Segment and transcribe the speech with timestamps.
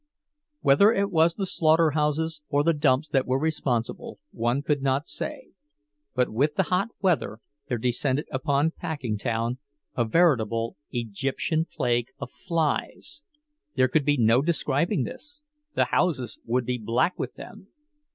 [0.61, 5.49] Whether it was the slaughterhouses or the dumps that were responsible, one could not say,
[6.15, 9.59] but with the hot weather there descended upon Packingtown
[9.95, 13.21] a veritable Egyptian plague of flies;
[13.75, 17.67] there could be no describing this—the houses would be black with them.